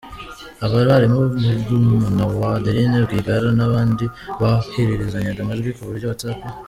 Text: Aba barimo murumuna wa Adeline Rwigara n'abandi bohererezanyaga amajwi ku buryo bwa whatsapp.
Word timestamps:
Aba 0.65 0.77
barimo 0.89 1.21
murumuna 1.43 2.23
wa 2.39 2.51
Adeline 2.57 2.97
Rwigara 3.05 3.49
n'abandi 3.57 4.05
bohererezanyaga 4.39 5.39
amajwi 5.43 5.69
ku 5.77 5.81
buryo 5.87 6.05
bwa 6.07 6.11
whatsapp. 6.13 6.39